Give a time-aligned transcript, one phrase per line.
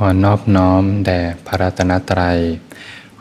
[0.00, 2.38] ขอนอบน้อมแด่พระรัตนตรัย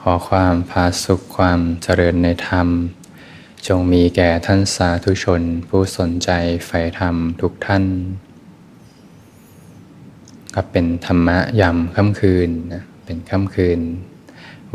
[0.01, 2.67] ขอความพาสุขความเจริญในธรรม
[3.67, 6.29] จงมีแก่ท่านสาธุชนผู้สนใจ
[6.65, 7.83] ใฝ่ธรรมทุกท่าน
[10.55, 13.79] ก็เป็นธรรมะยามค่ำคืนนะเป็นค่ำคืน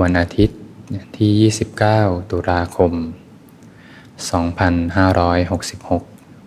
[0.00, 0.58] วันอาทิตย์
[1.16, 1.30] ที่
[1.82, 2.92] 29 ตุลาคม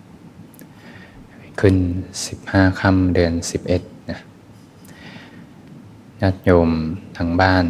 [0.04, 1.76] 2566 ขึ้น
[2.28, 3.93] 15 ค่ำเดือน 11
[6.24, 6.70] ญาติโยม
[7.18, 7.64] ทางบ้าน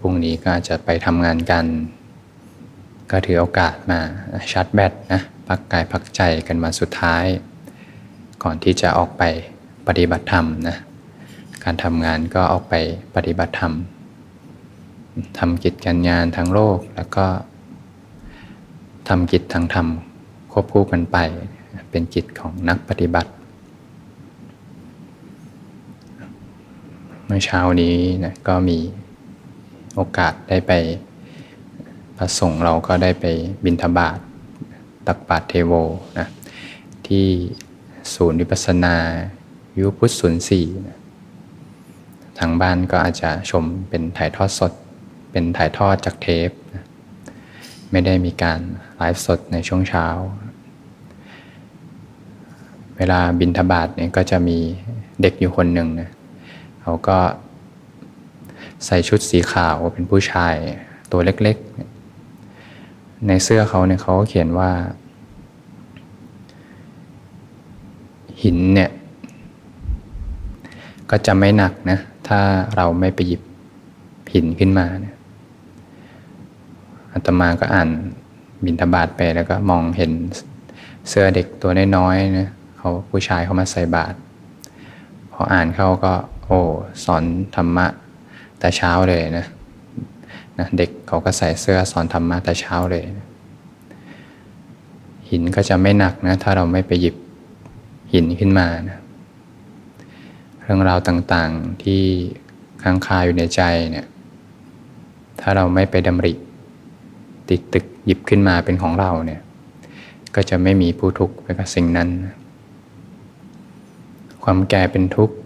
[0.00, 1.66] พรุ่งนี้ก็อาจจะไปทำงานกัน
[3.10, 4.00] ก็ถือโอกาสมา
[4.52, 7.24] ชาร์จแบตนะพักกายพักใจกันมาสุดท้าย
[8.42, 9.22] ก่อนที่จะออกไป
[9.86, 10.76] ปฏิบัติธรรมนะ
[11.64, 12.74] การทำงานก็ออกไป
[13.14, 13.72] ปฏิบัติธรรม
[15.38, 17.26] ทำกิจการงานทางโลกแล้วก็
[19.08, 19.86] ทำกิจทางธรรม
[20.52, 21.18] ควบคู่กันไป
[21.90, 23.30] เป็นกิจของนักปฏิบัติ
[27.28, 28.78] เมื่อเช้านี้นะก็มี
[29.94, 30.72] โอกาสได้ไป
[32.16, 33.26] พระสงฆ์เราก็ได้ไป
[33.64, 34.18] บิณฑบาต
[35.06, 35.72] ตักบาตรเทโว
[36.18, 36.26] นะ
[37.06, 37.26] ที่
[38.14, 38.96] ศูนย์วิปัสนา
[39.78, 40.98] ยุพุทธศูนย์สี่นะ
[42.38, 44.72] ทางบ้านก็อาจจะชมเป็นถ่ายทอดสด
[45.30, 46.84] เป็นถ่ายทอดจากเทปนะ
[47.90, 48.60] ไม่ได้มีการ
[48.96, 50.06] ไลฟ์สดในช่วงเช้า
[52.96, 54.58] เวลาบินทบาทเนี่ยก็จะมี
[55.20, 56.10] เด็กอยู่คนหนึ่งนะ
[56.88, 57.18] เขาก็
[58.86, 60.54] ใส่ชุดสีขาวเป็นผู้ชาย
[61.12, 64.70] ตัวเล็กๆ ในเสื้อเขาเนี่ยเขาเขียนว่า
[68.42, 68.90] หินเนี่ย
[71.10, 71.98] ก็จะไม่หนักนะ
[72.28, 72.40] ถ้า
[72.76, 73.42] เราไม่ไปหยิบ
[74.32, 75.16] หินขึ้นมาเนี่ย
[77.12, 77.88] อาตมาก็อ่าน
[78.64, 80.12] บินทบาทไปแล้วก็มองเห็น
[81.08, 84.16] เสื้อเด็กตัวน้อยๆนะเขาผู้ชายเขามาใส่บาตร
[85.32, 86.12] พออ่านเขาก็
[86.46, 86.60] โอ้
[87.04, 87.24] สอน
[87.56, 87.86] ธรรมะ
[88.58, 89.46] แต่เช้าเลยนะ
[90.58, 93.26] นะเด็กเขาก็ใส่เสื้อสอนธรรมะแต่เช้าเลยนะ
[95.30, 97.16] หินก็จะไม่หนักนะถ้าเราไม่ไปหยิบ
[98.12, 98.98] หินขึ้นมานะ
[100.62, 102.02] เรื่องราวต่างๆที่
[102.82, 103.62] ค้างคาอยู่ในใจ
[103.92, 104.06] เนี่ย
[105.40, 106.32] ถ้าเราไม่ไปดำริ
[107.48, 109.40] ติดตึกหยิบขึ้นมาเป็นของเราเนี่ย
[110.34, 112.08] ก็จะไม่มีผู้ทุกข์ไปกับสิ่งนั้น
[114.44, 115.36] ความแก่เป็นทุกข์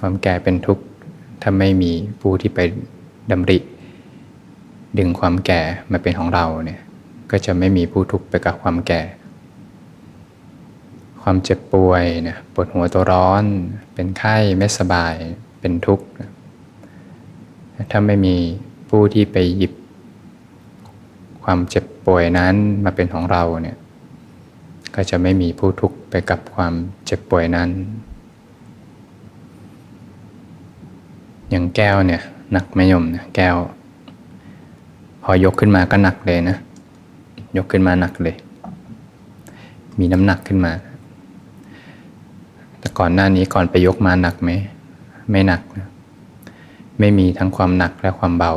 [0.00, 0.84] ความแก่เป็นทุกข์
[1.42, 2.58] ถ้าไม่มีผู้ที่ไป
[3.30, 3.58] ดำริ
[4.98, 6.80] ดึงความแก่มาเป็นของเราเนี่ย
[7.30, 9.02] ก็จะไม่มีผู้ทุกข์ไปกับความแก่
[11.22, 13.44] ความเจ็บป่วยเนี่ยปวดหัวตัวร้อน
[13.94, 15.14] เป็นไข้ไม่สบาย
[15.60, 16.06] เป็นทุกข์
[17.90, 18.36] ถ้าไม่มี
[18.88, 19.72] ผู้ที่ไปหยิบ
[21.44, 23.76] ความเจ็บป่วยนั้นมาเป็นของเราเนี่ย
[24.94, 26.74] ก็จะไม่มีผู้ทุกข์ไปกับความ
[27.06, 27.70] เจ็บป่วยนั้น
[31.50, 33.56] อย่างแก้วเนี่ยหนักไม่ยมนะแก้ว
[35.22, 36.56] พอยกขึ้นมาก็หนักเลยนะ
[37.56, 38.36] ยกขึ้นมาหนักเลย
[39.98, 40.72] มีน้ำหนักขึ้นมา
[42.78, 44.50] แต่ก่อนหน้านี้ก่อนไปยกมาหนักไหม
[45.30, 45.88] ไม่หนักนะ
[46.98, 48.52] ไม่มีทั้งความหนักและความเบา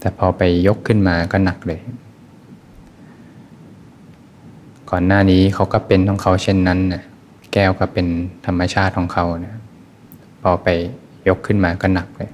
[0.00, 1.80] แต่พอไปยกขึ้นมาก็หนักเลย
[4.90, 7.02] ก่อนหน้านี้เขาก็เป็นของเขาเช่นนั้นนะ
[7.52, 8.06] แก้วก็เป็น
[8.46, 9.54] ธรรมชาติของเขานะ
[10.42, 10.68] พอไป
[11.28, 12.30] ยกขึ้นมาก็หนักเลย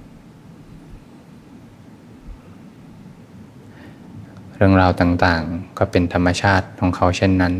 [4.56, 7.54] เรื่องราวต่างๆ ก็เป็นธรรมชาติของเขาเช่นนั้น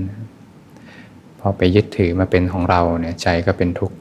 [1.41, 3.97] พอไปยึดถือมาเป็นของเราเนี่ยใจก็เป็นทุกข์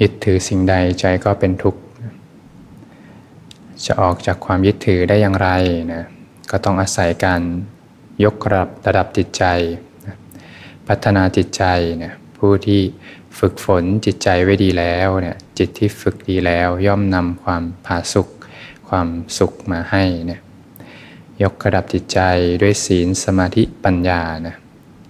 [0.00, 1.80] ยึดถือสิ่งใดใจก็เป็นทุกข์
[3.86, 5.48] จะออกจากความยึดถือได้อย่างไร
[5.92, 6.04] นะ
[6.50, 7.40] ก็ต้องอาศัยการ
[8.24, 9.44] ยกระดับระดับจิตใจ
[10.88, 11.64] พัฒนาจิตใจ
[11.98, 12.14] เนี่ย
[12.46, 12.82] ผู้ที่
[13.38, 18.28] ฝึกฝนจิตใจไว้ดีแล้วเนี่ยจิตที่ฝึกดีแล้วย่อมนำความผาสุข
[18.88, 19.08] ความ
[19.38, 20.40] สุขมาให้เนี่ย
[21.42, 22.20] ยกระดับจิตใจ
[22.62, 24.56] ด้วยศีลสมาธิปัญญานะ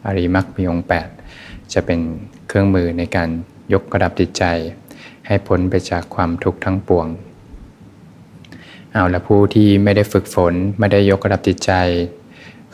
[0.07, 0.87] อริมักมีองค์
[1.29, 1.99] 8 จะเป็น
[2.47, 3.29] เครื่องมือในการ
[3.73, 4.45] ยกระดับจิตใจ
[5.27, 7.07] ให้พ้นไปจากความทุกข์ทั้งปวง
[8.93, 11.73] เอาละผู้ที่ไม่ได้ฝึกฝนไม่ได้ยกระดับจิตใจ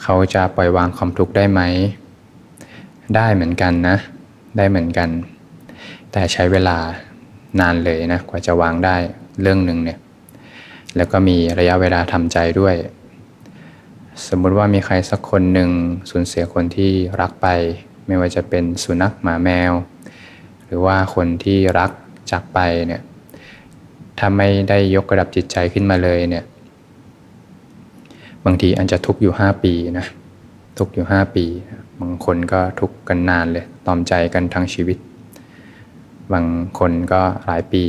[0.02, 1.62] เขาจะปล่อยวางความทุกข์ได้ไหม
[3.16, 3.98] ได้เหมือนกันนะ
[4.56, 5.08] ได้เหมือนกัน
[6.12, 6.78] แต่ใช้เวลา
[7.60, 8.96] นานเลยนะกว่าจะวางได้
[9.42, 9.98] เรื่องหนึ่งเนี่ย
[10.96, 12.74] แล้วก็มีระยะเวลาทำใจด้วย
[14.28, 15.70] สมมุติว่ามีใครสักคนหนึ่ง
[16.10, 17.48] สูญเสียคนที่รักไป
[18.06, 19.72] ไม่ว่าจะเป็นสุนัขหมาแมว
[20.66, 21.90] หรือว่าคนที่รัก
[22.30, 23.02] จากไปเนี่ย
[24.18, 26.44] ถ้าไม่ได้ยกระดับจิตใจขึ้นมาเลยเนี่ย
[28.44, 30.06] บางทีอาจจะทุกข์อยู่ 5 ปีนะ
[30.78, 31.44] ทุกข์อยู่ 5 ปี
[32.02, 34.98] บางคนก็ทุกข์กันนานเลย ตอมใจกันทั้งชีวิต
[36.32, 36.46] บาง
[36.78, 37.84] คนก็หลายปี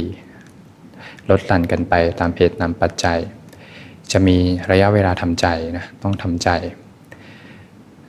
[1.30, 3.20] ลดลันกันไปตามเหตุตามปัจจัย
[4.12, 4.38] จะมี
[4.72, 6.50] ระยะเวลาทำใจนะต้องทำใจ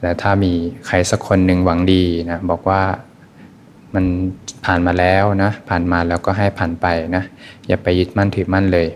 [0.01, 0.53] แต่ถ้ามี
[0.87, 2.83] ใครสักคนหนึ่งหวังดีนะบอกว่า
[3.95, 4.05] มัน
[4.65, 6.87] ผ่านมาแล้วนะ ผ่านมาแล้วก็ให้ผ่านไป
[7.17, 7.25] นะ
[7.67, 8.87] อย่าไปยึดมั่นถือมั่นเลย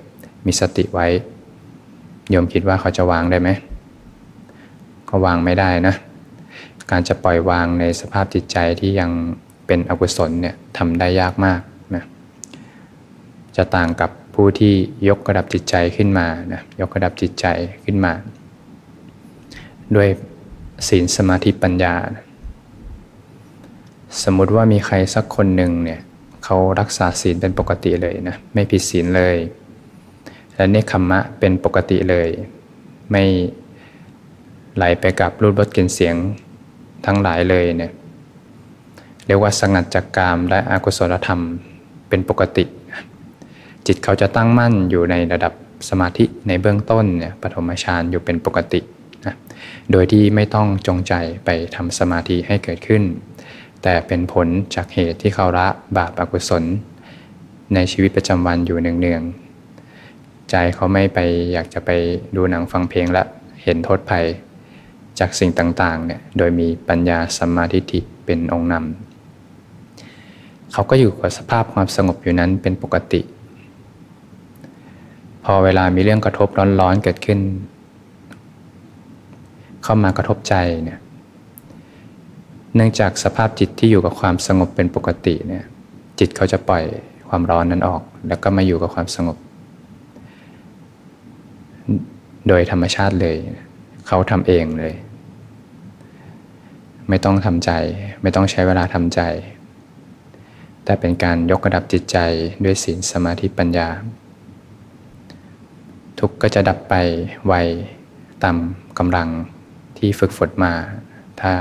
[0.46, 1.06] มีสติไว้
[2.30, 3.48] โยมคิดว่าเขาจะวางได้ไหม
[5.08, 5.94] ก็วางไม่ได้นะ
[6.90, 9.10] การจะปล่อยวางในสภาพจิตใจที่ยัง
[9.66, 11.60] เป็นอกุศลเนี่ยทำได้ยากมาก
[11.94, 12.04] นะ
[13.56, 14.74] จะต่างกับผู้ที่
[15.08, 17.46] ยกระดับจิตใจขึ้นมานะยกระดับจิตใจ
[17.84, 18.12] ขึ้นมา
[19.96, 20.08] ด้วย
[20.88, 21.94] ศีลสมาธิปัญญา
[24.22, 26.00] สมมุติว่ามีใครสักคนหนึ่งเนี่ย
[26.44, 29.36] เขารักษาศีลเป็นปกติเลยนะไม่ผิดศีลเลย
[30.54, 32.28] และเนคขมมะเป็นปกติเลย
[33.10, 33.24] ไม่
[34.76, 36.16] ไหลไปกับรูปรสกลิ่นเสียง
[37.06, 37.92] ทั้งหลายเลยเนี่ย
[39.26, 41.40] เรียกว่าสงัดจากกามและอกุศลธรรม
[42.08, 42.64] เป็นปกติ
[43.86, 45.52] จิตเขาจะตั้งมั่นอยู่ในระดับ
[45.88, 48.80] สมาธิในเบื้องต้นเนี่ยปฐมฌานอยู่เป็นปกติ
[49.26, 49.34] นะ
[49.90, 51.14] โดยที่ไม่ต้องจงใจ
[51.44, 53.02] ไปทำสมาธิให้เกิดขึ้น
[53.82, 55.66] แต่เป็นผลจากเหตุที่เขาละ
[55.96, 56.64] บาปอกุศล
[57.74, 61.18] ในชีวิตประจำวันอยู่เนืองๆใจเขาไม่ไป
[61.52, 61.90] อยากจะไป
[62.36, 63.22] ดูหนังฟังเพลงและ
[63.62, 64.24] เห็นโทษภัย
[65.18, 73.20] จากสิ่งต่างๆเนี่ยโดยมีปัญญาสัมมาทิฏฐิเป็นองค์นำเขาก็อยู่กับสภาพความสงบอยู่นั้นเป็นปกติ
[75.44, 76.48] พอเวลามีเรื่องกระทบ
[76.80, 77.40] ร้อนๆเกิดขึ้น
[79.82, 80.54] เข้ามากระทบใจ
[80.84, 80.98] เนี่ย
[82.74, 85.64] เนื่องจากสภาพจิตที่อยู่กับความสงบเป็นปกติเนี่ย
[86.18, 86.84] จิตเขาจะปล่อย
[87.28, 89.36] ความร้อนนั้นออก แล้วก็มาอยู่กับความสงบ
[92.48, 93.36] โดยธรรมชาติเลย
[94.06, 94.94] เขาทำเองเลย
[97.08, 97.70] ไม่ต้องทำใจ
[98.22, 99.20] ไม่ต้องใช้เวลาทำใจ
[100.84, 102.18] แต่เป็นการยกระดับจิตใจ
[102.64, 103.88] ด้วยศีลสมาธิปัญญา
[106.18, 106.94] ทุกก็จะดับไป
[107.46, 107.54] ไว
[108.42, 108.56] ตาม
[108.98, 109.28] กำลัง
[109.98, 110.72] ที่ฝึกฝนมา
[111.40, 111.52] ถ้า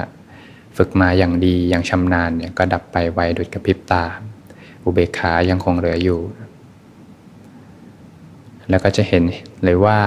[0.77, 4.03] ฝึกมาอย่างดีอย่างชำนาญเนี่ยก็ดับไปไวดุดกระพริบตา
[4.83, 6.19] อุเบกขายังคงเหลืออยู่
[8.69, 9.23] แล้วก็จะเห็น
[9.63, 9.99] เลยว่า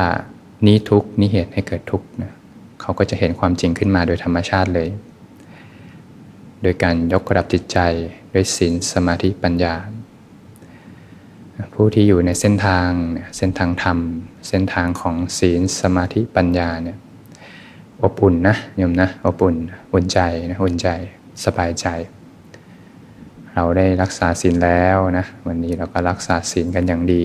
[0.67, 2.33] นี้ทุกนี้เหตุให้เกิดทุกนะ
[2.81, 4.89] เขาก็จะเห็นความจริงขึ้นมาโดยธรรมชาติเลย
[6.63, 7.79] โดยการยกระดับจิตใจ
[8.33, 9.75] ด้วยศีลสมาธิปัญญา
[11.75, 12.91] ผู้ที่อยู่ในเส้นทาง
[13.37, 13.99] เส้นทางธรรม
[14.49, 16.99] เส้นทางของศีลสมาธิปัญญาเนี่ย
[18.03, 19.57] อบอุ่นนะโยมนะอบอุ่น
[19.93, 20.21] อุ่นใจ
[20.51, 20.89] นะอุ่นใจ
[21.45, 21.87] สบายใจ
[23.55, 27.23] เราได้รักษาศีลแล้วนะวันนี้เราก็รักษาศีลกันอย่างดี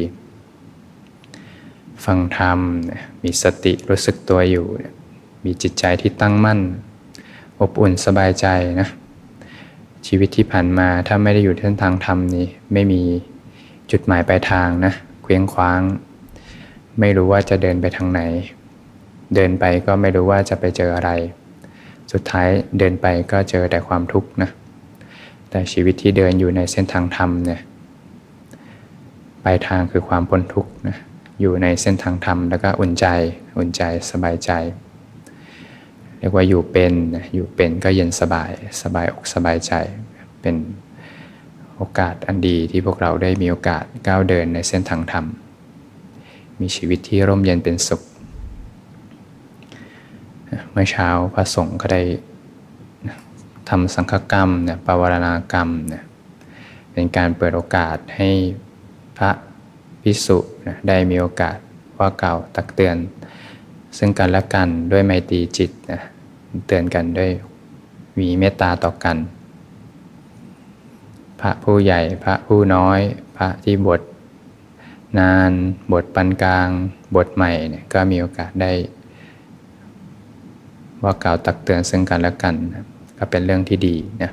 [2.05, 2.59] ฟังธรรม
[3.23, 4.65] มีสติรู้สึกตัวอยู่
[5.45, 6.59] มีจิตใจที่ตั้งมั่น
[7.61, 8.47] อบอุ่นสบายใจ
[8.81, 8.87] นะ
[10.05, 13.01] ชีวิตที่ผ่านมาถ้าไม่ได้อยู่เส้นทางธรรมนี้ไม่มี
[13.91, 14.93] จุดหมายปลายทางนะ
[15.23, 15.81] เคว้งคว้าง
[16.99, 18.21] ไม่รู้ว่าจะเดินไปทางไหน
[19.35, 21.11] เดินไปก็ไม่รู้ว่าจะไปเจออะไร
[22.11, 22.47] สุดท้าย
[22.79, 24.49] เดินไปก็เจอแต่ความทุกข์นะ
[25.49, 27.61] แต่ชีวิตที่เดินอยู่ในเส้นทางธรรมเนี่ย
[29.43, 30.97] ปลายทางคือความพ้นทุกข์นะ
[31.41, 33.05] อยู่ในเส้นทางธรรมแล้วก็อุ่นใจ
[33.57, 33.81] อุ่นใจ
[34.11, 34.51] สบายใจ
[36.27, 36.93] รียกว่าอยู่เป็น
[37.35, 38.51] อยู่เป็นก็เย็นสบาย
[38.81, 39.73] สบายอกสบายใจ
[40.41, 40.55] เป็น
[41.75, 45.25] โอกาสอันดีที่พวกเราได้มีโอกาสก้าวเดินในเส้นทางธรรม
[46.59, 48.01] มีชีวิตที่ร่มเย็นเป็นสุข
[50.71, 52.01] เมื่อเช้าพระสงฆ์ก็ได้
[53.69, 56.03] ทำสังฆกรรมเนี่ยปวารณากรรมเนี่ย
[56.93, 58.29] เป็นการเปิดโอกาสให้
[59.17, 59.31] พระ
[60.01, 61.57] พิสุนะได้มีโอกาส
[61.97, 62.97] ว่าเก่าตักเตือน
[63.97, 66.01] ซึ่งกันและกันด้วยไมตรีจิตนะ
[66.67, 67.31] เตือนกันด้วย
[68.19, 69.17] มีเมตตาต่อกัน
[71.41, 72.99] พระผู้ใหญ่พระผู้น้อย
[73.37, 74.01] พระที่บท
[75.19, 75.51] นาน
[75.91, 76.69] บทปานกลาง
[77.15, 78.71] บทใหม่เนี่ยก็มีโอกาสได้
[81.03, 82.55] ว่ากล่าวตักเตือนซึ่งกันและกัน
[83.17, 84.31] ก็เป็นเรื่องที่ดีนะ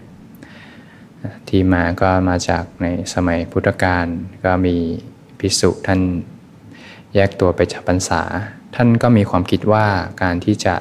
[1.49, 4.07] ที่มาก็มาจากในสมัยพุทธกาล
[4.45, 4.77] ก็มี
[5.39, 6.01] พิสุท่าน
[7.15, 8.23] แยกตัวไปจากพรรษา
[8.75, 9.87] ท่านก็มีความคิดว่า
[10.23, 10.75] การที่จะ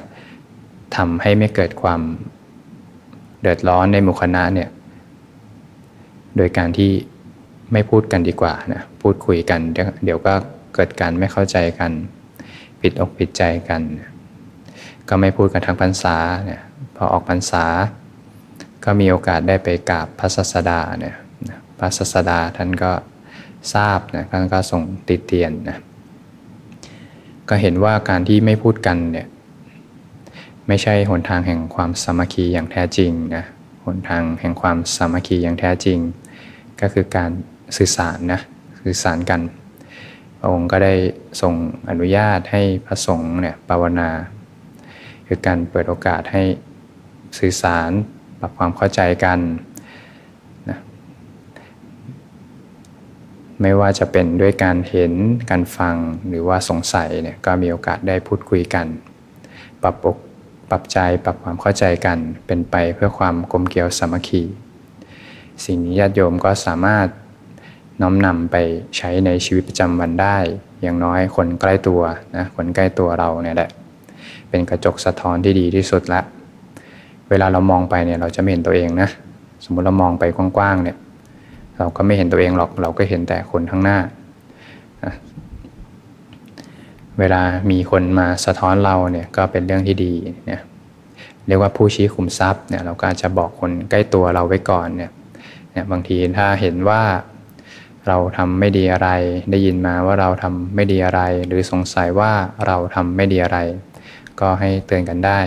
[0.96, 2.00] ทำให้ไม่เกิดความ
[3.40, 4.68] เดือดร้อนในหมู่คณะเนี่ย
[6.36, 6.90] โดยการที่
[7.72, 10.34] ไม่พูดกันดีกว่านะ พูดคุยกัน เดี๋ยวก็
[10.74, 11.90] เกิดการไม่เข้าใจกัน
[12.80, 13.82] ผิดอกผิดใจกัน
[15.08, 16.62] ก็ไม่พูดกันทางพรรษาเนี่ย
[16.96, 17.64] พอออกพรรษา
[18.84, 21.16] ก็มีโอกาสได้ไปกราบพระสัสดาเนี่ย
[21.78, 22.92] พระสัสดาท่านก็
[23.74, 25.78] ทราบนะท่านก็ส่งติดเตียนนะ
[27.48, 29.26] ก็เห็นว่าการที่ไม่พูดกันเนี่ย
[30.68, 33.44] ไม่ใช่หนทางแห่งความสามัคคีอย่างแท้จริงนะ
[33.86, 35.98] หนทางแห่งความสามัคคีอย่างแท้จริง
[36.80, 37.30] ก็คือการ
[37.76, 38.40] สื่อสารนะ
[38.82, 39.40] สื่อสารกัน
[40.38, 40.94] พระองค์ก็ได้
[41.40, 41.54] ทรง
[41.88, 44.10] อนุญาตให้พระสงฆ์เนี่ยภาวนา
[45.26, 46.42] คือการเปิดโอกาสให้
[47.38, 47.90] สื่อสาร
[48.40, 49.38] ปรับความเข้าใจกัน
[50.68, 50.78] นะ
[53.60, 55.12] ไม่ว่าจะเป็นด้วยการเห็น
[55.50, 55.96] การฟัง
[56.28, 58.86] หรือว่าสงสัยเนี่ยก็มีโอกาสได้พูดคุยกัน
[59.82, 60.16] ปรับอก
[60.72, 64.42] ปรับใจปรับความเข้าใจกัน เป็นไปเพื่อความกลมเกลียวสามัคคี
[65.64, 67.06] สิ่งนี้ญาติโยมก็สามารถ
[68.00, 68.56] น้อมนำไป
[68.96, 70.36] ใช้ในชีวิตประจำวันได้
[70.82, 72.00] อย่างน้อยคนใกล้ตัว
[72.36, 73.70] นะคนใกล้ตัวเราเนี่ยแหละ
[74.48, 76.20] เป็นกระจกสะท้อนที่ดีที่สุดละ
[77.30, 79.08] เวลาเรามองไปเนี่ยเราจะไม่เห็นตัวเองนะ
[79.64, 80.96] สมมุติเรามองไปกว้างๆเนี่ย
[81.78, 83.98] เราก็ไม่เห็นตัวเองหรอกเราก็เห็นแต่คนข้างหน้า
[87.18, 90.14] เวลามีคนมาสะท้อนเราเนี่ยก็เป็นเรื่องที่ดี
[90.46, 90.60] เนี่ย
[91.46, 95.10] เรียกว่าผู้ชี้ขุมทรัพย์เนี่ยเราก็จะบอกคนใกล้ตัวเราไว้ก่อนเนี่ย
[95.72, 97.02] เนี่ยบางทีถ้าเห็นว่า
[98.08, 99.08] เราทำไม่ดีอะไร
[99.50, 102.32] ได้ยินมาว่าเราทำไม่ดีอะไร หรือสงสัยว่า
[102.66, 103.58] เราทำไม่ดีอะไร
[104.40, 105.38] ก็ให้เตือนกันได้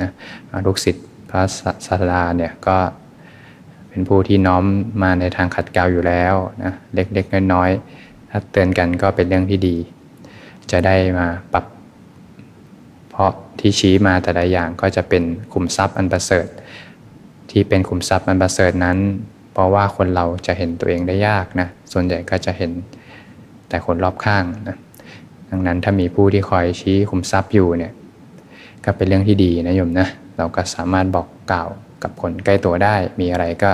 [0.00, 0.10] นะ
[0.66, 1.42] ลูกศิษย์พระ
[1.86, 2.76] ศาสดาเนี่ยก็
[3.88, 4.64] เป็นผู้ที่น้อม
[5.02, 9.76] มาในทางขัดเกลาอยู่แล้วนะเล็กๆน้อยๆถ้าเตือนกันก็เป็นเรื่องที่ดี
[10.70, 11.64] จะได้มาปรับ
[13.10, 16.46] เพราะที่ชี้มาแต่ละอย่างก็จะเป็นขุมทรัพย์อันประเสริฐ
[17.50, 18.98] ที่เป็นขุมทรัพย์อันประเสริฐนั้น
[19.52, 22.70] เพราะว่าคนเราจะเห็นตัวเองได้ยากนะส่วนใหญ่ก็จะเห็น
[23.68, 24.76] แต่คนรอบข้างนะ
[25.50, 27.92] ดังนั้นถ้ามีผู้ที่คอยชี้ขุมทรัพย์อยู่เนี่ย
[28.84, 31.68] ก็เป็นเรื่องที่ดีนะโยมนะเราก็สามารถบอกกล่าว
[32.02, 33.70] กับคนใกล้ตัวได้ มีอะไรก็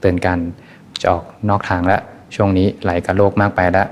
[0.00, 0.38] เตือนกัน
[1.00, 2.02] จะออกนอกทางล้ว
[2.34, 3.88] ช่วงนี้ไหลกับโลกมากไปแล้ว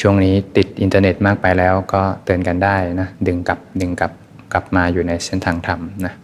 [0.00, 4.12] ช่วงนี้ติดอินเทอร์เน็ตมากไปแล้วก็เตือนกันได้นะดึงกลับดึงกลับ
[4.52, 6.14] กลับมาอยู่ในเส้นทางธรรมนะ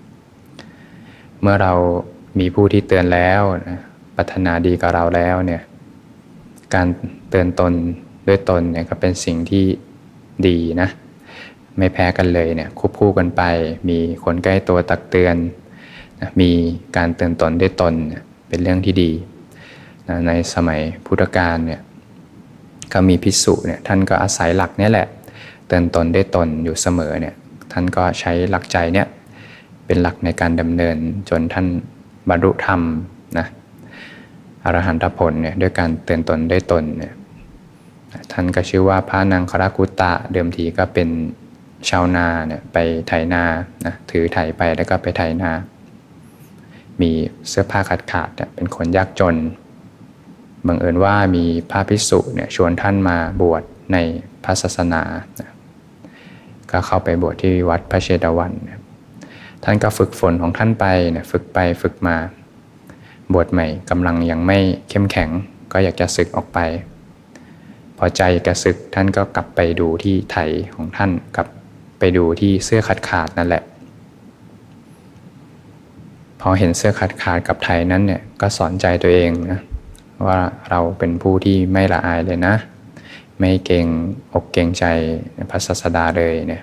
[1.40, 1.73] เมื่อเรา
[2.38, 3.78] มีผู้ที่เตือนแล้วนะ
[4.16, 5.62] พัฒนาดีกับเราแล้วเนี่ย
[6.75, 6.87] การ
[7.30, 7.73] เตือนตน
[8.28, 9.64] ด้วยตนเนี่ยก็เป็นสิ่งที่
[10.46, 10.88] ดีนะ
[11.78, 13.42] ไม่แพ้กันเลยเนี่ยควบคู่กันไป
[13.88, 15.37] มีคนใกล้ตัวตักเตือน
[16.20, 16.50] นะมี
[16.96, 17.94] การเตือนตนด้วยตน
[18.49, 19.11] เป็นเรื่องที่ดี
[20.08, 21.80] นะในสมัยพุทธกาลเนี่ย
[22.93, 25.07] ก็มีพิสุเนี่ยท่านก็อาศัยหลักนี้แหละ
[25.66, 27.35] เตือนตนได้ตนอยู่เสมอเนี่ย
[27.73, 29.07] ท่านก็ใช้หลักใจเนี่ย
[29.87, 30.97] เป็นหลักในการดำเนิน
[31.31, 31.66] จนท่าน
[32.28, 32.81] บรรลุธรรม
[33.38, 33.47] นะ
[34.64, 37.14] อรหันตผลเนี่ยด้วยการเตือนตนได้ตนเนี่ย
[38.33, 41.09] ท่านก็ชื่อว่าพระนางครากุตตะเดิมทีก็เป็น
[41.88, 42.76] ชาวนาเนี่ยไป
[43.09, 43.43] ไถนา
[43.87, 45.50] นะถือไถไปแล้วก็ไปไถนา
[47.00, 47.11] มี
[47.49, 49.37] เสื้อผ้าขาดขาดเป็นคนยากจน
[50.68, 53.96] บังเอิญว่ามีพระภิกษุเนี่ยชวนท่านมาบวชใน
[54.44, 55.02] พระศาสนา
[56.70, 58.52] ก็เข้าไปบวชที่วัดพระเชตวัน
[59.64, 62.16] ท่านก็ฝึกฝนของท่านไปเนี่ยฝึกไปฝึกมา
[63.32, 64.58] บวชใหม่กำลังยังไม่
[64.90, 65.30] เข้มแข็ง
[65.73, 66.58] ก็อยากจะศึกออกไป
[67.99, 70.38] พอใจกระศึกท่านก็กลับไปดูที่ไถ
[70.75, 71.49] ของท่านกลับ
[71.99, 73.62] ไปดูที่เสื้อขาดขาดนั่นแหละ
[76.40, 79.61] พอเห็นเสื้อขาดขาดกับไทยนั้นเนี่ยก็สอนใจตัวเองนะ
[80.26, 80.38] ว่า
[80.70, 82.54] เราเป็นผู้ที่ไม่ละอายเลยนะ
[83.38, 83.87] ไม่เก่ง
[84.32, 84.85] อกเก่งใจ
[85.50, 86.62] พระศาสดาเลยเนี่ย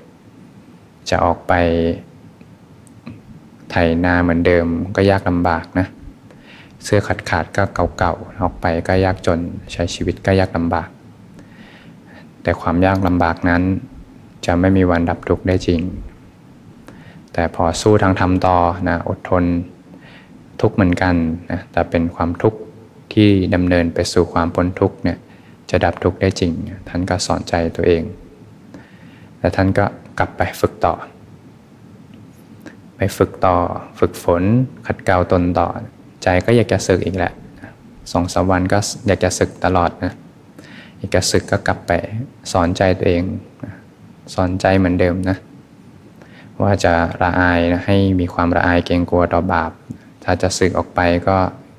[1.10, 1.54] จะออกไป
[3.70, 5.88] ไถนาเหมือนเดิมก็ยากลำบากนะ
[6.84, 7.64] เสื้อขาดขาดก็
[7.98, 9.40] เก่าๆออกไปก็ยากจน
[9.72, 10.90] ใช้ชีวิตก็ยากลำบาก
[12.44, 13.64] แต่ความยากลำบากนั้น
[14.46, 15.82] จะไม่มีวันดับทุกข์ได้จริง
[17.34, 18.58] แต่พอสู้ทางธรรมต่อ
[18.88, 19.44] นะอดทน
[20.62, 21.16] ทุกเหมือนกัน
[21.52, 22.60] นะแต่เป็นความทุกข์
[23.14, 25.18] ที่ดำเนินไปสู่ความพ้นทุกข์เนี่ย
[25.70, 26.52] จะดับทุกข์ได้จริง
[26.90, 28.04] ท่านก็สอนใจตัวเอง
[29.40, 29.86] แล้วท่านก็
[30.20, 30.94] กลับไปฝึกต่อ
[32.96, 33.56] ไปฝึกต่อ
[34.00, 34.44] ฝึกฝน
[34.88, 35.68] ขัดเกลาตนต่อ
[36.24, 37.34] ใจก็อยากจะศึกอีกแหละ
[38.12, 40.14] สองสามวันก็อยากจะศึกตลอดนะ
[40.98, 41.92] อยากจะศึกก็กลับไป
[42.52, 43.24] สอนใจตัวเอง
[44.34, 45.38] สอนใจเหมือนเดิมนะ
[46.62, 49.72] ว่าจะละอายนะให้มีความละอายเกรงกลัวต่อบาป
[50.24, 51.38] ถ้าจะสึกออกไปก็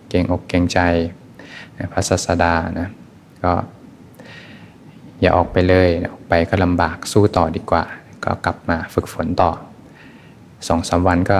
[0.08, 0.80] เกรงอกเกรงใจ
[1.92, 2.88] พระศาสดานะ
[3.44, 3.52] ก็
[5.20, 7.84] อย่าออกไปเลยออกไปก็ลำบากสู้ต่อดีกว่า
[8.24, 9.50] ก็กลับมาฝึกฝนต่อ
[10.68, 11.38] สองสาวันก็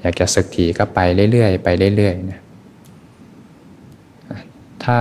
[0.00, 1.00] อยากจะศึกทีก็ไป
[1.32, 2.40] เรื่อยๆไปเรื่อยๆนะ
[4.84, 4.98] ถ้า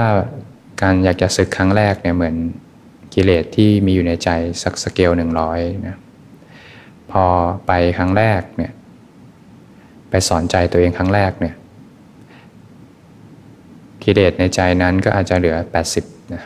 [0.81, 2.35] การอยากจะศึกครั้งแรกเนี่ยเหมือน
[3.13, 4.29] กิเลสที่มีอยู่ในใจ
[4.63, 5.95] สักสเกลหนึ่งร้อยนะ
[7.11, 7.23] พอ
[7.67, 8.71] ไปครั้งแรกเนี่ย
[10.09, 11.55] ไปสอนใจตัวเองครั้งแรกเนี่ย
[14.09, 15.57] กิเลสในใจนั้นก็อาจจะเหลือ
[15.93, 16.43] 80นะ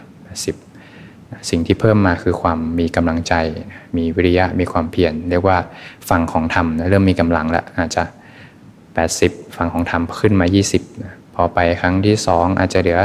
[0.72, 3.34] 80 สิ่งที่เพิ่มมาคือความมีกำลังใจ
[3.98, 5.58] มีวิริยะมีความเพียรเรียกว่า
[6.10, 8.04] ฝั่งของธรรมเริ่มมีกำลังแล้วอาจจะ
[9.00, 13.00] 80 ฝั่งของธรรมขึ้นมา 20นะพอไปครั้งที่ 2 อาจจะเหลือ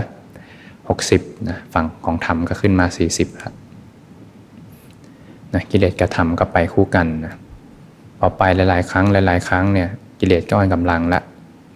[0.71, 3.53] 60นะฝั่งของธรรมก็ขึ้นมา 40แล้ว
[5.55, 7.35] นะกิเลสกับธรรมก็ไปคู่กันนะ
[8.19, 9.89] พอไปหลาย ๆ ครั้งหลาย ๆ ครั้งเนี่ย
[10.21, 11.21] กิเลสก็อ่อนกำลังละ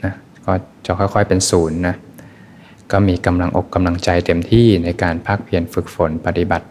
[0.04, 0.12] นะ
[0.46, 0.52] ก็
[0.86, 1.96] จะค่อย ๆ เป็นศูนย์นะ
[2.92, 6.66] ก็มีกำลังอกกำลังใจเต็มที่ในการภาคเพียรฝึกฝนปฏิบัติ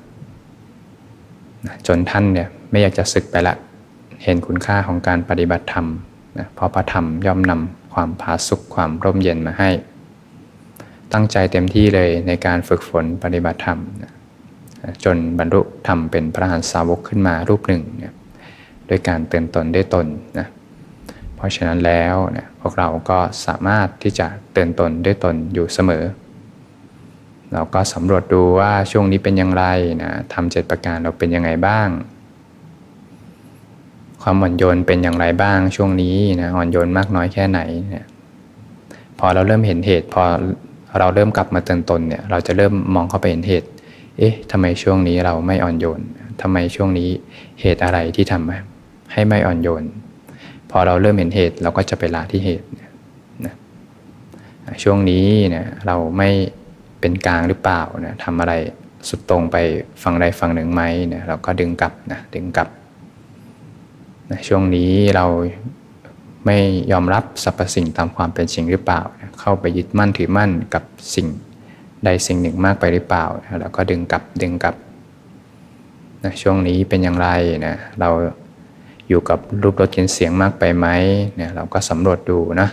[1.88, 3.56] จนท่านเนี่ยไม่อยากจะศึกไปละ
[4.24, 5.88] เห็นคุณค่าของการปฏิบัติธรรม
[6.38, 9.70] นะเพราะพระธรรมย่อมนำความผาสุกความร่มเย็นมาให้
[11.14, 14.12] ตั้งใจเต็มที่เลยในการฝึกฝนปฏิบัติธรรมนะ
[15.04, 18.14] จนบรรลุธรรมเป็นพระหันสาวกขึ้นมารูปหนึ่งนี่ย
[18.90, 20.06] ด้วยการเตือนตนด้วยตน
[20.40, 20.48] นะ
[21.40, 26.04] เพราะฉะนั้นแล้วเนี่ยพวกเราก็สามารถที่จะเตือนตนด้วยตนอยู่เสมอ
[27.54, 29.66] เราก็สำรวจดูว่าช่วงนี้เป็นอย่างไร
[30.04, 31.90] นะทำเจ็ดประการเราเป็นยังไงบ้าง
[34.22, 38.06] ความอ่อนโยนเป็นอย่างไรบ้างช่วงนี้นะอ่อนโยนมากน้อยแค่ไหนเนี่ย
[39.20, 40.24] พอเราเริ่มเห็นเหตุพอ
[41.00, 43.70] เราเริ่มกลับมาเตือนตนเนี่ยเราจะเริ่มมองเข้าไปเห็นเหตุ
[44.18, 46.02] เอ๊ะทำไมช่วงนี้เราไม่อ่อนโยน
[46.42, 47.10] ทำไมช่วงนี้
[47.62, 49.84] เหตุอะไรที่ทำให้ไม่อ่อนโยน
[50.72, 52.68] พอเราเริ่มเห็นเหตุเราก็จะไปละที่เหตุ
[53.46, 53.54] นะ
[54.84, 56.30] ช่วงนี้เนี่ยเราไม่
[57.00, 58.54] เป็นกลางหรือเปล่านะทำอะไร
[59.10, 59.58] สุดตรงไป
[60.04, 62.68] ฝั่งใดฝั่งหนึ่งไหมเนี่ยเราก็ดึงกลับนะดึงกลับ
[64.32, 65.26] นะช่วงนี้เรา
[66.46, 66.58] ไม่
[66.92, 70.84] ยอมรับสรรพสิ่งตามความเป็นจริงหรือเปล่านะเข้าไปยึดมั่นถือมั่นกับ
[71.16, 71.28] สิ่ง
[72.04, 74.76] ใดสิ่งหนึ่งมากไปหรือเปล่านะเราก็ดึงกลับดึงกลับ
[76.24, 77.30] นะช่วงนี้เป็นอย่างไร
[77.68, 78.10] นะเรา
[79.10, 80.88] อยู่กับรูปรสกลิ่นเสียงมากไปไหม
[81.36, 82.70] เนี่ยเราก็สำรวจดูนะ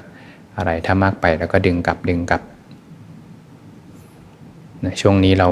[0.57, 2.43] อะไรถ้ามากไปแล้วก็ดึงกลับดึงกลับ
[4.85, 5.49] นะช่วงนี้เรา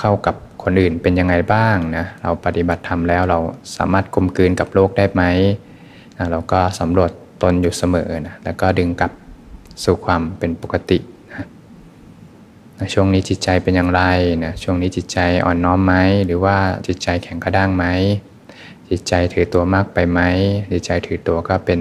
[0.00, 3.38] เข้ากับคนอื่นเป็นยังไงบ้างนะเราปฏิบัติธรรมแล้วเรา
[3.76, 5.22] สามารถกลมกลืนกับโลกได้ไหม
[6.16, 7.10] นะเราก็สำรวจ
[7.42, 9.12] ตนอยู่เสมอนะแล้วก็ดึงกลับ
[9.84, 10.98] สู่ความเป็นปกติ
[11.32, 11.46] นะ
[12.78, 14.02] นะช่วงนี้จิตใจเป็นอย่างไร
[14.44, 15.94] นะช่วงนี้จิตใจอ่อนน้อมไหม
[16.26, 16.56] หรือว่า
[16.86, 17.84] จิตใจแข็งกระด้างไหม
[18.90, 20.20] จิตใจถือตัวมากไปไหม
[20.72, 21.80] จิตใจถือตัวก็เป็น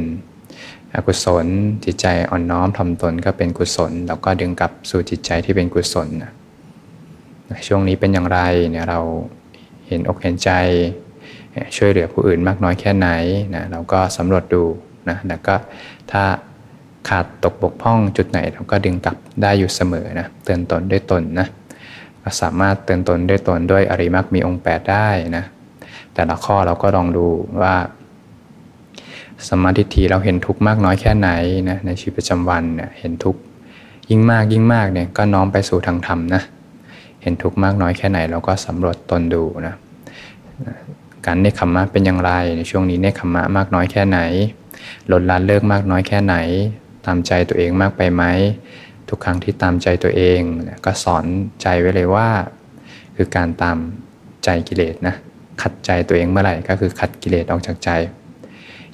[0.95, 1.45] อกุศล
[1.85, 6.31] จิตใจอ่อนน้อมทำตนก็เป็นกุศลแล้วก็ดึงกลับสู่จิตใจที่เป็นกุศลนะ
[7.67, 8.39] ช่วงนี้เป็นอย่างไร
[8.71, 8.99] เนี่ยเรา
[9.87, 10.51] เห็นอกเห็นใจ
[11.77, 13.09] ช่วยเหลือผู้อื่นมากน้อยแค่ไหน
[13.55, 14.63] นะเราก็สำรวจดู
[15.09, 15.55] นะแล้วก็
[16.11, 16.23] ถ้า
[17.09, 21.47] ขาดตกบกพร่องจุดไหนเราก็ดึงกลับได้อยู่เสมอนะเตือนตนด้วยตนนะ
[22.41, 25.43] สามารถเตือนตนด้วยตนด้วยอริมักมีองค์ 8 ได้นะ
[26.15, 27.27] แต่ละข้อเราก็ลองดู
[27.61, 27.75] ว่า
[29.49, 31.29] สมาธิทีเราเห็นทุกข์มากน้อยแค่ไหน
[31.69, 33.41] นะในชีวิตประจำวันเนี่ยเห็นทุกข์
[34.09, 36.41] ยิ่งมากยิ่งมากเนี่ยก็น้อมไปสู่ทางธรรมนะ
[37.21, 39.75] เห็นทุกข์มากน้อยแค่ไหน เราก็สำรวจตนดูนะ
[41.25, 44.19] การเนคขมมะเป็นอย่างไรในช่วงนี้เนคขมมะมากน้อยแค่ไหน
[45.11, 46.35] ลดละเลิกมากน้อยแค่ไหน
[47.05, 48.23] ตามใจตัวเองมากไปไหม
[49.09, 50.39] ทุกครั้งที่ตามใจตัวเอง
[50.85, 51.25] ก็สอน
[51.61, 52.29] ใจไว้เลยว่า
[53.15, 53.77] คือการตาม
[54.43, 55.15] ใจกิเลสนะ
[55.61, 57.89] ขัดใจตัวเองเมื่อไหร่ก็คือขัดกิเลสออกจากใจ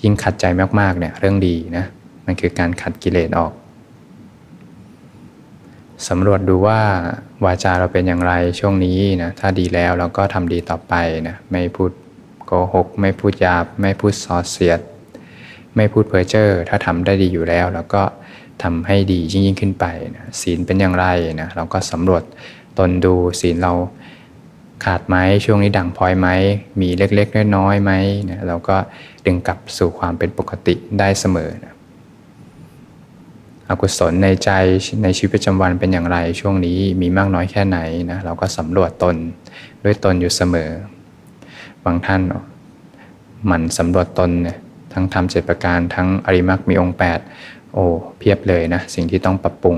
[0.04, 0.46] ยิ่งขัดใจ
[0.80, 1.86] มากๆเนี่ยเรื่องดีนะ
[2.26, 3.52] มันคือการขัดกิเลสออก
[6.10, 6.80] สำรวจดูว่า
[7.46, 10.94] วาจาเราเป็นอย่างไรช่วงนี้นะถ้าดีแล้วเราก็ทำดีต่อไป
[11.28, 11.92] นะไม่พูด
[12.46, 14.80] โกหก ไม่พูดหยาบ ไม่พูดสอเสียด
[15.76, 18.04] ไม่พูดเพ้อเจ้อถ้าทำได้ดีอยู่แล้วเราก็
[18.64, 21.06] ทำให้ดียิ่งยิ่งขึ้นไปนะศีลเป็นอย่างไร
[21.42, 22.24] นะเราก็สำรวจ
[22.78, 23.74] ตนดูศีลเรา
[24.86, 25.16] ขาดไหม
[25.46, 26.28] ช่วงนี้ดังพลอยไหม
[26.82, 27.92] มีเล็กๆน้อยๆไหม
[28.26, 28.78] เนี่ยเราก็
[29.26, 31.74] ดึงกลับสู่ความเป็นปกติได้เสมอนะ
[33.70, 34.50] อกุศลในใจ
[35.04, 37.80] ในชีวิตประจำวันเป็นอย่างไรช่วงนี้มีมากน้อยแค่ไหน
[38.12, 39.16] นะเราก็สำรวจตน
[39.84, 40.70] ด้วยตนอยู่เสมอ
[41.86, 42.22] บางท่าน
[43.46, 44.58] หมั่นสำรวจตนเนี่ย
[44.94, 46.98] ทั้งทำเจ็ดประการทั้งอริมักมีองค์
[47.34, 47.86] 8 โอ้
[48.18, 49.76] เพียบเลยนะสิ่งที่ต้องปรับปรุง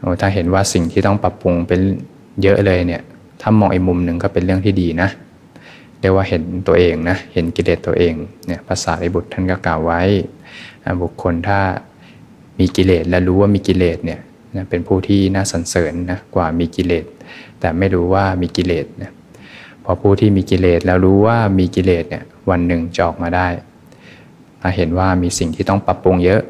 [0.00, 1.80] โอ้ถ้าเห็นว่าสิ่งที่ต้องปรับปรุงเป็น
[2.42, 3.02] เยอะเลยเนี่ย
[3.40, 5.08] ถ้ามองอีกมุมหนึ่งก็เป็นเรื่องที่ดีนะ
[6.00, 8.14] เรียกว่าเห็นตัวเองนะเห็นกิเลสตัวเอง
[8.46, 10.00] เนี่ยภาษาริบุตรท่านก็กล่าวไว้
[11.02, 11.60] บุคคลถ้า
[12.58, 14.20] มีกิเลสและรู้ว่ามีกิเลสเนี่ย
[14.70, 17.04] เป็นผู้ที่น่าสรรเสริญนะกว่ามีกิเลส
[17.60, 19.12] แต่ไม่รู้ว่ามีกิเลสเนี่ย
[19.84, 23.48] พอผู้ที่มีกิเลสแล้วรู้ว่ามีกิเลสเนี่ยวันหนึ่งจะออกมาได้
[24.60, 26.42] ถ้าเห็นว่ามีสิ่งที่ต้องปรับปรุงเยอะ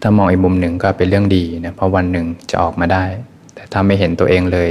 [0.00, 3.04] ถ้ามองอีกมุมหนึ่งก็เป็นเรื่องดีนะเพราะวันหนึ่งจะออกมาได้
[3.54, 4.70] แต่ถ้าไม่เห็นตัวเองเลย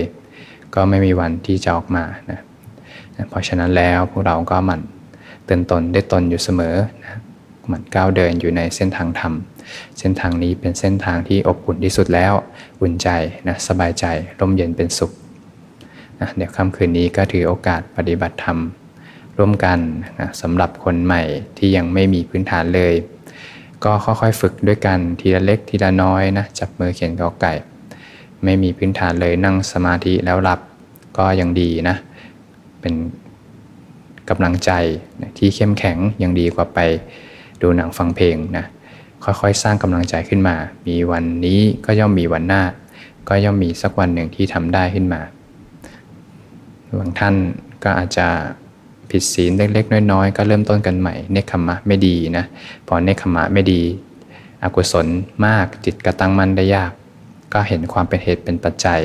[0.75, 2.39] ก็ไม่มีวันที่จะออกมานะ
[3.29, 4.81] เพราะฉะนั้นแล้วพวกเราก็หมั่น
[5.45, 7.15] เตือนตนได้ตนอยู่เสมอนะ
[7.67, 9.33] หมั่นก้าวเดินอยู่ในเส้นทางธรรม
[9.99, 12.33] เส้นทางนี้เป็นเส้นทางที่อบอุ่นที่สุดแล้ว
[12.81, 13.09] อุ่นใจ
[13.47, 14.05] นะสบายใจ
[14.39, 15.11] ร่มเย็นเป็นสุข
[16.19, 18.57] นะเดี๋ยวค่ำคืนนี้ก็ถือโอกาสปฏิบัติธรรม
[19.37, 19.79] ร่วมกัน
[20.19, 21.21] นะสำหรับคนใหม่
[21.57, 22.93] ที่ยังไม่มีพื้นฐานเลย
[23.83, 27.53] ก็ค่อยๆฝึกด้วยกันทีละเล็กทีละน้อยนะจับมือเขียนกอไก่
[28.43, 30.59] ไม่มีพื้นฐานเลยนั่งสมาธิแล้วหลับ
[31.17, 31.95] ก็ยังดีนะ
[32.81, 32.93] เป็น
[34.29, 34.71] กำลังใจ
[35.21, 36.79] นะที่เข้มแข็งยังดีกว่าไป
[37.61, 38.65] ดูหนังฟังเพลงนะ
[39.23, 40.55] ค่อยๆ สร้างกำลังใจขึ้นมา
[40.87, 42.63] มีวันนี้ก็ย่อมมีวันหน้า
[43.29, 45.21] ก็ย่อมมีสักวันหนึ่งที่ทำได้ขึ้นมา
[46.99, 47.35] บางท่าน
[47.83, 48.27] ก็อาจจะ
[49.09, 52.45] ผิดศีลเล็กๆ น้อยๆ ก็เริ่มต้นกันใหม่ เนคขมะไม่ดีนะ
[52.87, 53.81] พอเนคขมะไม่ดี
[54.63, 55.07] อกุศล
[55.45, 56.91] มากจิตกระตั้งมั่นได้ยาก
[57.53, 58.99] ก็เห็นความเป็นเหตุเป็นปัจจัย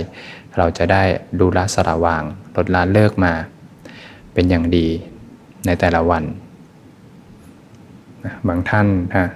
[0.59, 1.03] เราจะได้
[1.41, 2.23] ดูละสละวาง
[2.57, 3.33] ลดละเลิกมา
[4.33, 4.87] เป็นอย่างดี
[5.67, 6.25] ในแต่ละวัน
[8.49, 8.87] บางท่าน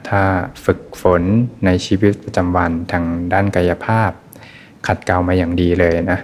[0.09, 0.23] ถ้า
[0.65, 1.23] ฝึกฝน
[1.65, 4.11] ในชีวิตประจำวันทางด้านกายภาพ
[4.87, 6.19] ขัดเกลามาอย่างดีเลยนะ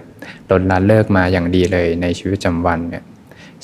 [0.51, 3.03] ลดละเลิกมาอย่างดีเลยในชีวิตประจำวันเนี่ย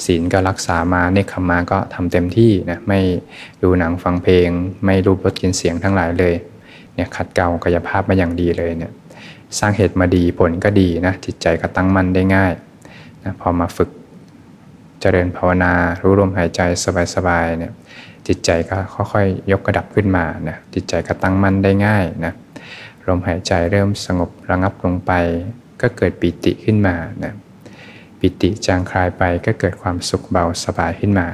[0.05, 2.99] ศีลก็รักษามาเนคขมาก็ทำเต็มที่นะไม่
[3.63, 4.49] ดูหนังฟังเพลง
[4.86, 6.36] ไม่รูปรสกินเสียงทั้งหลายเลย
[6.95, 8.91] เนี่ยขัดเกลากายภาพมาอย่างดีเลยเนี่ย
[9.59, 12.53] สร้างเหตุมาดีผลก็ดีนะจิตใจก็ตั้งมั่นได้ง่าย
[13.23, 13.89] นะพอมาฝึก
[15.01, 16.61] เจริญภาวนา รู้ลมหายใจ
[17.15, 17.73] สบายๆเนี่ย
[18.27, 18.77] จิตใจก็
[19.11, 22.33] ค่อยๆยกกระดับขึ้นมานะจิตใจก็ตั้งมั่นได้ง่ายนะ
[23.07, 25.11] ลมหายใจเริ่มสงบระงับลงไป
[25.81, 27.33] ก็เกิดปิติขึ้นมานะ
[28.19, 31.27] ปิติจางคลายไปก็เกิดความสุขเบาสบายขึ้นมา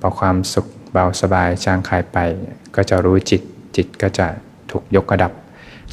[0.00, 2.18] พอความสุขเบาสบายจางคลายไป
[2.76, 3.42] ก็จะรู้จิต
[3.76, 4.26] จิตก็จะ
[4.70, 5.32] ถูกยกกระดับ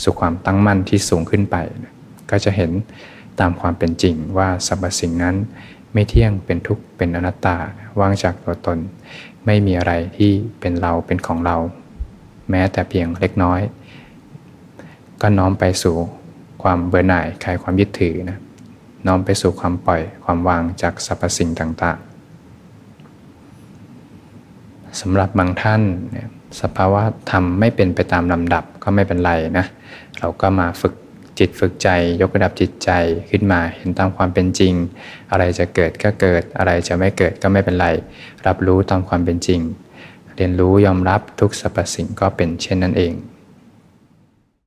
[0.04, 1.56] สู่ความตั้งมั่นที่สูงขึ้นไป
[2.30, 2.72] ก็จะเห็น
[3.40, 5.36] ตามความเป็นจริงว่าสรรพสิ่งนั้น
[5.94, 7.58] ไม่เที่ยงเป็นทุกข์เป็นอนัตตา
[8.00, 8.78] ว่างจากตัวตน
[9.46, 11.58] ไม่มีอะไรที่เป็นเราเป็นของเรา
[12.50, 13.62] แม้แต่เพียงเล็กน้อย
[15.22, 15.96] ก็น้อมไปสู่
[16.64, 18.38] ความเบื่อหน่ายคลายความยึดถือนะ
[19.08, 22.08] น้อมไปสู่ความปล่อยความวางจากสรรพสิ่งต่างๆ
[25.00, 26.30] สำหรับบางท่านเนี่ย
[26.62, 29.66] สภาวะธรรมไม่เป็นไปตามลำดับก็ไม่เป็นไรนะ
[30.20, 30.94] เราก็มาฝึก
[31.40, 31.90] จิตฝึกใจ
[32.22, 32.90] ยกระดับจิตใจ
[33.32, 34.74] ขึ้นมาเห็นตามความเป็นจริง
[35.32, 37.88] อะไรจะเกิดก็เกิดอะไรจะไม่เกิดก็ไม่เป็นไร
[38.48, 39.62] รับรู้ตามความเป็นจริง
[40.36, 43.14] เรียนรู้ยอมรับทุกสรรพสิ่งก็เป็นเช่นนั้นเอง